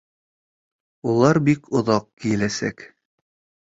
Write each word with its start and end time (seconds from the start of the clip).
Улар 1.13 1.41
бик 1.51 1.71
оҙаҡ 1.83 2.11
кейеләсәк 2.25 2.91